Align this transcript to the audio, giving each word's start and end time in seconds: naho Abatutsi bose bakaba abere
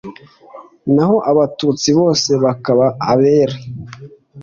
naho 0.95 1.15
Abatutsi 1.31 1.89
bose 1.99 2.31
bakaba 2.43 2.85
abere 3.11 3.55